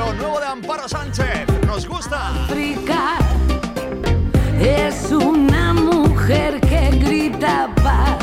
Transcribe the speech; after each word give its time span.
Nuevo 0.00 0.40
de 0.40 0.46
Amparo 0.46 0.88
Sánchez. 0.88 1.46
Nos 1.66 1.86
gusta. 1.86 2.44
África 2.44 3.18
es 4.58 5.12
una 5.12 5.74
mujer 5.74 6.58
que 6.62 6.88
grita 6.90 7.68
paz 7.82 8.16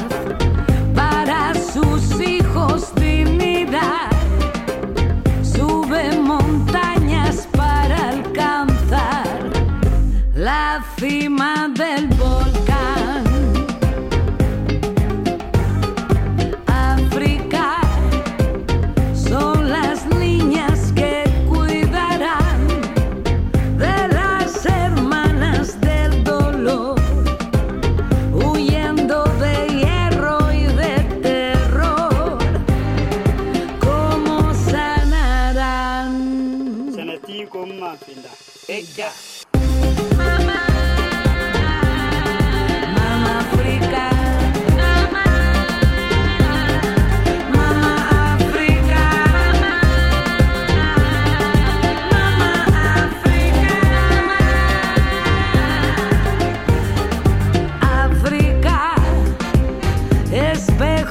para 0.96 1.54
sus 1.54 2.20
hijos 2.20 2.94
dignidad. 2.96 4.10
Sube 5.44 6.18
montañas 6.18 7.48
para 7.56 8.10
alcanzar 8.10 9.28
la 10.34 10.84
cima 10.98 11.70
del 11.76 12.17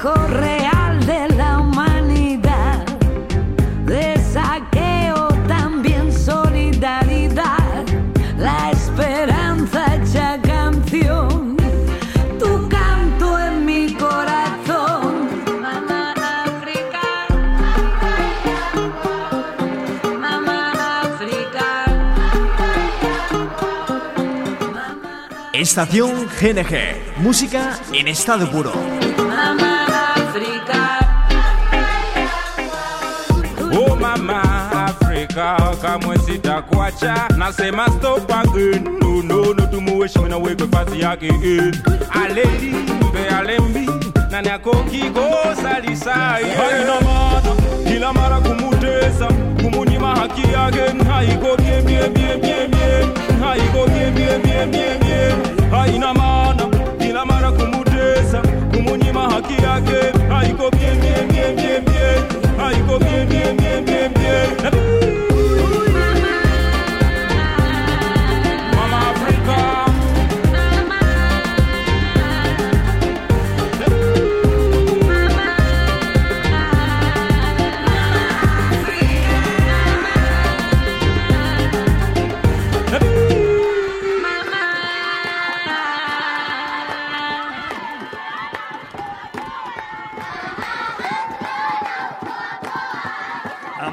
real 0.03 1.05
de 1.05 1.27
la 1.35 1.59
humanidad. 1.59 2.85
De 3.85 4.17
saqueo 4.19 5.27
también 5.47 6.11
solidaridad. 6.13 7.83
La 8.37 8.71
esperanza 8.71 9.95
hecha 9.95 10.39
canción. 10.41 11.57
Tu 12.39 12.69
canto 12.69 13.39
en 13.39 13.65
mi 13.65 13.93
corazón. 13.93 15.29
Mamá 15.61 16.13
África. 16.45 17.05
Mamá 20.19 21.01
África. 21.01 21.85
Estación 25.53 26.27
GNG. 26.39 27.17
Música 27.17 27.79
en 27.93 28.07
estado 28.07 28.49
puro. 28.51 29.06
Kamwe 35.99 36.17
sitakuacha 36.17 37.27
nasema 37.37 37.87
stop 37.89 38.31
again 38.31 38.83
no 39.01 39.21
no 39.23 39.53
no 39.53 39.65
tumuheshimu 39.67 40.27
na 40.27 40.37
wewe 40.37 40.67
fasi 40.71 41.01
yake 41.01 41.25
eh. 41.27 41.73
alembe 42.23 43.29
alembi 43.37 43.89
nani 44.31 44.49
akokigosalisai 44.49 46.43
haina 46.43 47.01
maana 47.01 47.55
kila 47.87 48.13
mara 48.13 48.39
kumutesa. 48.39 49.27
Kumunyima 49.61 50.15
haki 50.15 50.41
yake 50.41 51.03
haiko 51.09 51.57
bie 51.57 51.81
bie 51.81 52.09
bie 52.09 52.37
bie 52.37 52.67
bie. 52.67 53.07
Haiko 53.41 53.87
bie 53.87 54.11
bie 54.11 54.37
bie 54.43 54.65
bie 54.65 54.97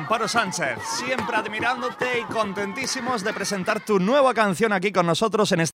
Amparo 0.05 0.29
Sánchez, 0.29 0.81
siempre 0.83 1.35
admirándote 1.35 2.21
y 2.21 2.25
contentísimos 2.25 3.25
de 3.25 3.33
presentar 3.33 3.83
tu 3.83 3.99
nueva 3.99 4.35
canción 4.35 4.75
aquí 4.75 4.93
con 4.93 5.07
nosotros 5.07 5.51
en 5.53 5.61
este. 5.61 5.79